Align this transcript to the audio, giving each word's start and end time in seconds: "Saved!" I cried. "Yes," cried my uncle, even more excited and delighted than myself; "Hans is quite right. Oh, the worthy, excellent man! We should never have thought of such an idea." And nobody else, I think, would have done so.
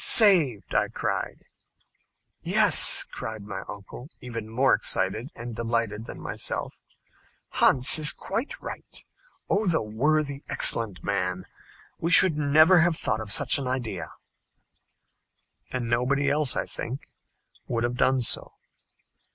"Saved!" 0.03 0.73
I 0.73 0.87
cried. 0.87 1.43
"Yes," 2.41 3.03
cried 3.11 3.43
my 3.43 3.61
uncle, 3.69 4.09
even 4.19 4.49
more 4.49 4.73
excited 4.73 5.29
and 5.35 5.55
delighted 5.55 6.07
than 6.07 6.19
myself; 6.19 6.73
"Hans 7.51 7.99
is 7.99 8.11
quite 8.11 8.59
right. 8.59 9.03
Oh, 9.47 9.67
the 9.67 9.83
worthy, 9.83 10.41
excellent 10.49 11.03
man! 11.03 11.45
We 11.99 12.09
should 12.09 12.35
never 12.35 12.79
have 12.79 12.97
thought 12.97 13.21
of 13.21 13.31
such 13.31 13.59
an 13.59 13.67
idea." 13.67 14.11
And 15.69 15.85
nobody 15.87 16.31
else, 16.31 16.55
I 16.55 16.65
think, 16.65 17.01
would 17.67 17.83
have 17.83 17.95
done 17.97 18.21
so. 18.21 18.53